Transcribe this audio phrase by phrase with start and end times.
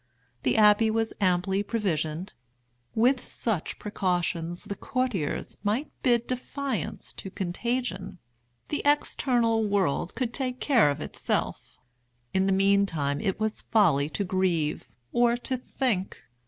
[0.41, 2.33] The abbey was amply provisioned.
[2.95, 8.17] With such precautions the courtiers might bid defiance to contagion.
[8.69, 11.77] The external world could take care of itself.
[12.33, 16.17] In the meantime it was folly to grieve, or to think.